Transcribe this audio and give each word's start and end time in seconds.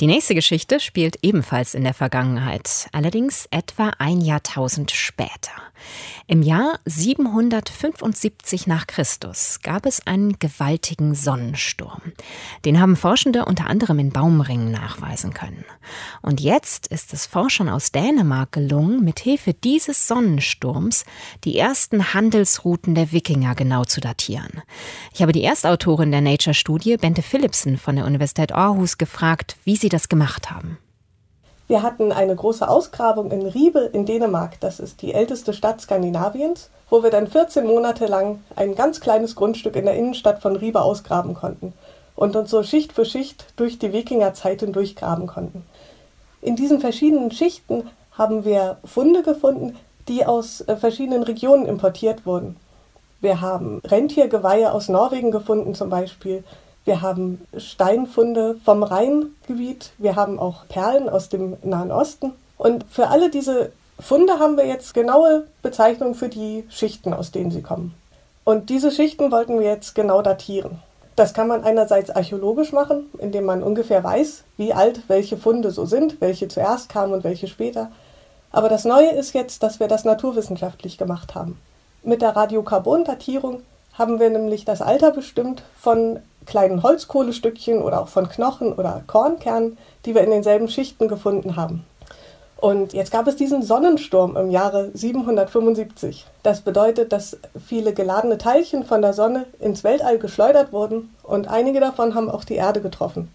Die 0.00 0.06
nächste 0.08 0.34
Geschichte 0.34 0.80
spielt 0.80 1.18
ebenfalls 1.22 1.74
in 1.74 1.84
der 1.84 1.94
Vergangenheit, 1.94 2.88
allerdings 2.90 3.46
etwa 3.52 3.92
ein 3.98 4.20
Jahrtausend 4.20 4.90
später. 4.90 5.52
Im 6.26 6.42
Jahr 6.42 6.78
775 6.86 8.66
nach 8.66 8.86
Christus 8.86 9.60
gab 9.62 9.84
es 9.84 10.06
einen 10.06 10.38
gewaltigen 10.38 11.14
Sonnensturm. 11.14 12.00
Den 12.64 12.80
haben 12.80 12.96
Forschende 12.96 13.44
unter 13.44 13.66
anderem 13.66 13.98
in 13.98 14.10
Baumringen 14.10 14.70
nachweisen 14.70 15.34
können. 15.34 15.64
Und 16.22 16.40
jetzt 16.40 16.86
ist 16.86 17.12
es 17.12 17.26
Forschern 17.26 17.68
aus 17.68 17.92
Dänemark 17.92 18.52
gelungen, 18.52 19.04
mit 19.04 19.20
Hilfe 19.20 19.52
dieses 19.52 20.08
Sonnensturms 20.08 21.04
die 21.44 21.58
ersten 21.58 22.14
Handelsrouten 22.14 22.94
der 22.94 23.12
Wikinger 23.12 23.54
genau 23.54 23.84
zu 23.84 24.00
datieren. 24.00 24.62
Ich 25.12 25.20
habe 25.20 25.32
die 25.32 25.44
Erstautorin 25.44 26.10
der 26.10 26.22
Nature-Studie, 26.22 26.96
Bente 26.96 27.22
Philipsen 27.22 27.76
von 27.76 27.96
der 27.96 28.06
Universität 28.06 28.52
Aarhus, 28.52 28.96
gefragt, 28.96 29.56
wie 29.64 29.76
sie 29.76 29.83
das 29.88 30.08
gemacht 30.08 30.50
haben. 30.50 30.78
Wir 31.66 31.82
hatten 31.82 32.12
eine 32.12 32.36
große 32.36 32.68
Ausgrabung 32.68 33.30
in 33.30 33.46
Ribe 33.46 33.90
in 33.92 34.04
Dänemark, 34.04 34.60
das 34.60 34.80
ist 34.80 35.00
die 35.00 35.14
älteste 35.14 35.54
Stadt 35.54 35.80
Skandinaviens, 35.80 36.68
wo 36.90 37.02
wir 37.02 37.10
dann 37.10 37.26
14 37.26 37.66
Monate 37.66 38.06
lang 38.06 38.40
ein 38.54 38.74
ganz 38.74 39.00
kleines 39.00 39.34
Grundstück 39.34 39.74
in 39.76 39.86
der 39.86 39.94
Innenstadt 39.94 40.42
von 40.42 40.56
Ribe 40.56 40.82
ausgraben 40.82 41.34
konnten 41.34 41.72
und 42.16 42.36
uns 42.36 42.50
so 42.50 42.62
Schicht 42.62 42.92
für 42.92 43.04
Schicht 43.04 43.46
durch 43.56 43.78
die 43.78 43.92
Wikingerzeiten 43.92 44.72
durchgraben 44.72 45.26
konnten. 45.26 45.64
In 46.42 46.56
diesen 46.56 46.80
verschiedenen 46.80 47.30
Schichten 47.30 47.88
haben 48.12 48.44
wir 48.44 48.76
Funde 48.84 49.22
gefunden, 49.22 49.76
die 50.08 50.26
aus 50.26 50.60
äh, 50.62 50.76
verschiedenen 50.76 51.22
Regionen 51.22 51.66
importiert 51.66 52.26
wurden. 52.26 52.56
Wir 53.20 53.40
haben 53.40 53.80
Rentiergeweihe 53.84 54.70
aus 54.70 54.88
Norwegen 54.88 55.30
gefunden 55.30 55.74
zum 55.74 55.88
Beispiel. 55.88 56.44
Wir 56.84 57.00
haben 57.00 57.46
Steinfunde 57.56 58.56
vom 58.62 58.82
Rheingebiet. 58.82 59.92
Wir 59.96 60.16
haben 60.16 60.38
auch 60.38 60.68
Perlen 60.68 61.08
aus 61.08 61.30
dem 61.30 61.56
Nahen 61.62 61.90
Osten. 61.90 62.32
Und 62.58 62.84
für 62.90 63.08
alle 63.08 63.30
diese 63.30 63.72
Funde 63.98 64.38
haben 64.38 64.56
wir 64.56 64.66
jetzt 64.66 64.92
genaue 64.92 65.46
Bezeichnungen 65.62 66.14
für 66.14 66.28
die 66.28 66.64
Schichten, 66.68 67.14
aus 67.14 67.30
denen 67.30 67.50
sie 67.50 67.62
kommen. 67.62 67.94
Und 68.44 68.68
diese 68.68 68.90
Schichten 68.90 69.32
wollten 69.32 69.58
wir 69.58 69.66
jetzt 69.66 69.94
genau 69.94 70.20
datieren. 70.20 70.78
Das 71.16 71.32
kann 71.32 71.48
man 71.48 71.64
einerseits 71.64 72.10
archäologisch 72.10 72.72
machen, 72.72 73.08
indem 73.18 73.44
man 73.44 73.62
ungefähr 73.62 74.04
weiß, 74.04 74.44
wie 74.56 74.74
alt 74.74 75.02
welche 75.08 75.38
Funde 75.38 75.70
so 75.70 75.86
sind, 75.86 76.20
welche 76.20 76.48
zuerst 76.48 76.90
kamen 76.90 77.14
und 77.14 77.24
welche 77.24 77.46
später. 77.46 77.90
Aber 78.50 78.68
das 78.68 78.84
Neue 78.84 79.10
ist 79.10 79.32
jetzt, 79.32 79.62
dass 79.62 79.80
wir 79.80 79.88
das 79.88 80.04
naturwissenschaftlich 80.04 80.98
gemacht 80.98 81.34
haben. 81.34 81.58
Mit 82.02 82.20
der 82.20 82.36
Radiokarbondatierung 82.36 83.62
haben 83.94 84.18
wir 84.18 84.28
nämlich 84.28 84.64
das 84.64 84.82
Alter 84.82 85.12
bestimmt 85.12 85.62
von 85.78 86.18
kleinen 86.46 86.82
Holzkohlestückchen 86.82 87.82
oder 87.82 88.00
auch 88.00 88.08
von 88.08 88.28
Knochen 88.28 88.72
oder 88.72 89.02
Kornkernen, 89.06 89.78
die 90.04 90.14
wir 90.14 90.22
in 90.22 90.30
denselben 90.30 90.68
Schichten 90.68 91.08
gefunden 91.08 91.56
haben. 91.56 91.84
Und 92.56 92.94
jetzt 92.94 93.10
gab 93.10 93.26
es 93.26 93.36
diesen 93.36 93.62
Sonnensturm 93.62 94.36
im 94.36 94.50
Jahre 94.50 94.90
775. 94.94 96.24
Das 96.42 96.62
bedeutet, 96.62 97.12
dass 97.12 97.36
viele 97.66 97.92
geladene 97.92 98.38
Teilchen 98.38 98.84
von 98.84 99.02
der 99.02 99.12
Sonne 99.12 99.44
ins 99.58 99.84
Weltall 99.84 100.18
geschleudert 100.18 100.72
wurden 100.72 101.14
und 101.22 101.48
einige 101.48 101.80
davon 101.80 102.14
haben 102.14 102.30
auch 102.30 102.44
die 102.44 102.54
Erde 102.54 102.80
getroffen. 102.80 103.30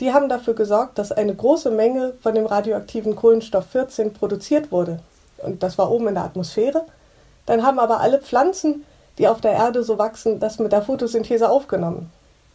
Die 0.00 0.12
haben 0.12 0.28
dafür 0.28 0.54
gesorgt, 0.54 0.98
dass 0.98 1.12
eine 1.12 1.34
große 1.34 1.70
Menge 1.70 2.14
von 2.22 2.34
dem 2.34 2.46
radioaktiven 2.46 3.16
Kohlenstoff 3.16 3.66
14 3.66 4.12
produziert 4.12 4.72
wurde. 4.72 5.00
Und 5.38 5.62
das 5.62 5.78
war 5.78 5.90
oben 5.90 6.08
in 6.08 6.14
der 6.14 6.24
Atmosphäre. 6.24 6.84
Dann 7.46 7.64
haben 7.64 7.78
aber 7.78 8.00
alle 8.00 8.18
Pflanzen, 8.18 8.84
die 9.18 9.28
auf 9.28 9.40
der 9.40 9.52
Erde 9.52 9.84
so 9.84 9.98
wachsen, 9.98 10.40
das 10.40 10.58
mit 10.58 10.72
der 10.72 10.82
Photosynthese 10.82 11.48
aufgenommen. 11.48 12.10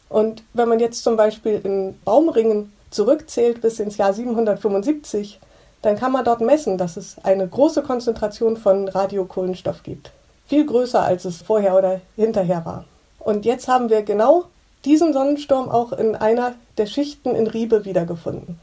Und 0.09 0.43
wenn 0.53 0.67
man 0.67 0.79
jetzt 0.79 1.03
zum 1.03 1.15
Beispiel 1.15 1.61
in 1.63 1.99
Baumringen 2.03 2.73
zurückzählt 2.89 3.61
bis 3.61 3.79
ins 3.79 3.97
Jahr 3.97 4.13
775, 4.13 5.39
dann 5.81 5.95
kann 5.95 6.11
man 6.11 6.25
dort 6.25 6.41
messen, 6.41 6.77
dass 6.77 6.97
es 6.97 7.15
eine 7.23 7.47
große 7.47 7.83
Konzentration 7.83 8.57
von 8.57 8.87
Radiokohlenstoff 8.87 9.83
gibt. 9.83 10.11
Viel 10.47 10.65
größer, 10.65 11.01
als 11.01 11.25
es 11.25 11.41
vorher 11.41 11.77
oder 11.77 12.01
hinterher 12.15 12.65
war. 12.65 12.85
Und 13.19 13.45
jetzt 13.45 13.67
haben 13.67 13.89
wir 13.89 14.01
genau 14.01 14.45
diesen 14.83 15.13
Sonnensturm 15.13 15.69
auch 15.69 15.91
in 15.91 16.15
einer 16.15 16.53
der 16.77 16.87
Schichten 16.87 17.35
in 17.35 17.47
Riebe 17.47 17.85
wiedergefunden. 17.85 18.59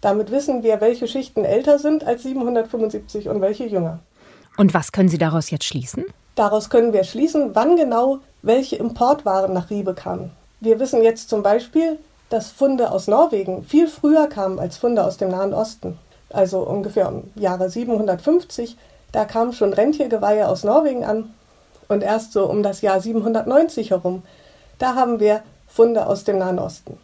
Damit 0.00 0.30
wissen 0.30 0.62
wir, 0.62 0.80
welche 0.80 1.08
Schichten 1.08 1.44
älter 1.44 1.78
sind 1.78 2.04
als 2.04 2.22
775 2.22 3.28
und 3.28 3.40
welche 3.40 3.66
jünger. 3.66 3.98
Und 4.56 4.72
was 4.72 4.92
können 4.92 5.08
Sie 5.08 5.18
daraus 5.18 5.50
jetzt 5.50 5.64
schließen? 5.64 6.04
Daraus 6.36 6.70
können 6.70 6.92
wir 6.92 7.04
schließen, 7.04 7.54
wann 7.54 7.76
genau 7.76 8.18
welche 8.42 8.76
Importwaren 8.76 9.52
nach 9.52 9.70
Riebe 9.70 9.94
kamen. 9.94 10.30
Wir 10.60 10.80
wissen 10.80 11.02
jetzt 11.02 11.28
zum 11.28 11.42
Beispiel, 11.42 11.98
dass 12.30 12.50
Funde 12.50 12.90
aus 12.90 13.06
Norwegen 13.06 13.62
viel 13.62 13.86
früher 13.86 14.26
kamen 14.26 14.58
als 14.58 14.76
Funde 14.76 15.04
aus 15.04 15.16
dem 15.16 15.30
Nahen 15.30 15.54
Osten. 15.54 15.98
Also 16.30 16.60
ungefähr 16.60 17.08
im 17.08 17.30
Jahre 17.40 17.70
750, 17.70 18.76
da 19.12 19.24
kamen 19.24 19.52
schon 19.52 19.72
Rentiergeweihe 19.72 20.48
aus 20.48 20.64
Norwegen 20.64 21.04
an. 21.04 21.30
Und 21.88 22.02
erst 22.02 22.32
so 22.32 22.46
um 22.46 22.62
das 22.62 22.82
Jahr 22.82 23.00
790 23.00 23.90
herum, 23.90 24.22
da 24.78 24.94
haben 24.94 25.20
wir 25.20 25.42
Funde 25.68 26.06
aus 26.06 26.24
dem 26.24 26.38
Nahen 26.38 26.58
Osten. 26.58 26.98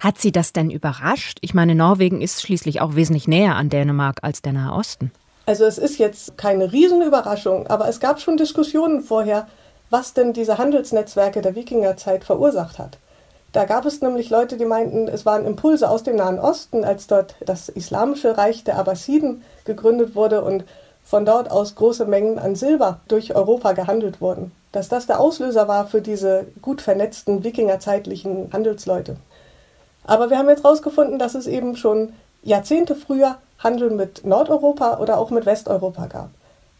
Hat 0.00 0.18
Sie 0.18 0.30
das 0.30 0.52
denn 0.52 0.70
überrascht? 0.70 1.38
Ich 1.40 1.54
meine, 1.54 1.74
Norwegen 1.74 2.20
ist 2.20 2.42
schließlich 2.42 2.80
auch 2.80 2.94
wesentlich 2.94 3.26
näher 3.26 3.56
an 3.56 3.70
Dänemark 3.70 4.18
als 4.22 4.42
der 4.42 4.52
Nahe 4.52 4.72
Osten. 4.72 5.12
Also 5.46 5.64
es 5.64 5.78
ist 5.78 5.98
jetzt 5.98 6.36
keine 6.36 6.72
Riesenüberraschung, 6.72 7.68
aber 7.68 7.88
es 7.88 8.00
gab 8.00 8.20
schon 8.20 8.36
Diskussionen 8.36 9.00
vorher, 9.00 9.48
was 9.90 10.14
denn 10.14 10.32
diese 10.32 10.58
Handelsnetzwerke 10.58 11.42
der 11.42 11.54
Wikingerzeit 11.54 12.24
verursacht 12.24 12.78
hat. 12.78 12.98
Da 13.52 13.64
gab 13.64 13.86
es 13.86 14.02
nämlich 14.02 14.28
Leute, 14.28 14.58
die 14.58 14.66
meinten, 14.66 15.08
es 15.08 15.24
waren 15.24 15.46
Impulse 15.46 15.88
aus 15.88 16.02
dem 16.02 16.16
Nahen 16.16 16.38
Osten, 16.38 16.84
als 16.84 17.06
dort 17.06 17.34
das 17.40 17.68
Islamische 17.68 18.36
Reich 18.36 18.62
der 18.64 18.78
Abbasiden 18.78 19.42
gegründet 19.64 20.14
wurde 20.14 20.42
und 20.42 20.64
von 21.02 21.24
dort 21.24 21.50
aus 21.50 21.74
große 21.74 22.04
Mengen 22.04 22.38
an 22.38 22.54
Silber 22.54 23.00
durch 23.08 23.34
Europa 23.34 23.72
gehandelt 23.72 24.20
wurden. 24.20 24.52
Dass 24.72 24.90
das 24.90 25.06
der 25.06 25.18
Auslöser 25.18 25.66
war 25.66 25.86
für 25.86 26.02
diese 26.02 26.44
gut 26.60 26.82
vernetzten 26.82 27.42
wikingerzeitlichen 27.42 28.52
Handelsleute. 28.52 29.16
Aber 30.04 30.28
wir 30.28 30.36
haben 30.36 30.50
jetzt 30.50 30.64
herausgefunden, 30.64 31.18
dass 31.18 31.34
es 31.34 31.46
eben 31.46 31.76
schon 31.76 32.12
Jahrzehnte 32.42 32.94
früher 32.94 33.38
Handel 33.58 33.90
mit 33.90 34.26
Nordeuropa 34.26 34.98
oder 34.98 35.18
auch 35.18 35.30
mit 35.30 35.46
Westeuropa 35.46 36.06
gab. 36.06 36.28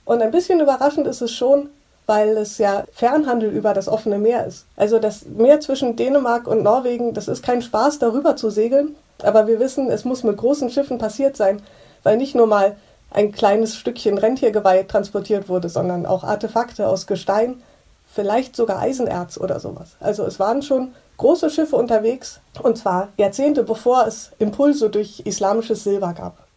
Und 0.05 0.21
ein 0.21 0.31
bisschen 0.31 0.61
überraschend 0.61 1.07
ist 1.07 1.23
es 1.23 1.33
schon, 1.33 1.71
weil 2.09 2.39
es 2.39 2.57
ja 2.57 2.85
Fernhandel 2.91 3.51
über 3.51 3.75
das 3.75 3.87
offene 3.87 4.19
Meer 4.19 4.47
ist. 4.47 4.65
Also 4.77 4.99
das 4.99 5.27
Meer 5.27 5.61
zwischen 5.61 5.95
Dänemark 5.95 6.47
und 6.47 6.63
Norwegen, 6.63 7.13
das 7.13 7.29
ist 7.29 7.43
kein 7.43 7.61
Spaß, 7.61 7.99
darüber 7.99 8.35
zu 8.35 8.49
segeln. 8.49 8.97
Aber 9.23 9.47
wir 9.47 9.61
wissen, 9.61 9.91
es 9.91 10.07
muss 10.07 10.25
mit 10.25 10.39
großen 10.39 10.71
Schiffen 10.71 10.97
passiert 10.97 11.37
sein, 11.37 11.61
weil 12.03 12.17
nicht 12.17 12.35
nur 12.35 12.47
mal 12.47 12.77
ein 13.11 13.31
kleines 13.31 13.77
Stückchen 13.77 14.17
Rentiergeweih 14.17 14.85
transportiert 14.85 15.51
wurde, 15.51 15.69
sondern 15.69 16.07
auch 16.07 16.25
Artefakte 16.25 16.89
aus 16.89 17.07
Gestein, 17.07 17.63
vielleicht 18.11 18.57
sogar 18.57 18.79
Eisenerz 18.79 19.37
oder 19.37 19.61
sowas. 19.61 19.97
Also 20.01 20.25
es 20.25 20.41
waren 20.41 20.63
schon 20.63 20.95
große 21.19 21.51
Schiffe 21.51 21.77
unterwegs 21.77 22.41
und 22.63 22.79
zwar 22.79 23.09
Jahrzehnte 23.19 23.65
bevor 23.65 24.07
es 24.07 24.31
Impulse 24.39 24.89
durch 24.89 25.21
islamisches 25.27 25.85
Silber 25.85 26.15
gab. 26.15 26.48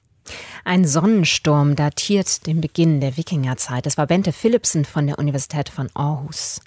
Ein 0.63 0.85
Sonnensturm 0.85 1.75
datiert 1.75 2.45
den 2.45 2.61
Beginn 2.61 3.01
der 3.01 3.17
Wikingerzeit. 3.17 3.85
Das 3.85 3.97
war 3.97 4.07
Bente 4.07 4.31
Philipsen 4.31 4.85
von 4.85 5.07
der 5.07 5.17
Universität 5.17 5.69
von 5.69 5.89
Aarhus. 5.93 6.61